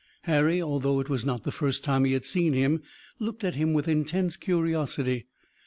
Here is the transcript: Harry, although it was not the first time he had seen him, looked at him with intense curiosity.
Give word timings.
Harry, 0.23 0.59
although 0.59 0.99
it 0.99 1.09
was 1.09 1.23
not 1.23 1.43
the 1.43 1.51
first 1.51 1.83
time 1.83 2.05
he 2.05 2.13
had 2.13 2.25
seen 2.25 2.53
him, 2.53 2.81
looked 3.19 3.43
at 3.43 3.53
him 3.53 3.71
with 3.71 3.87
intense 3.87 4.35
curiosity. 4.35 5.27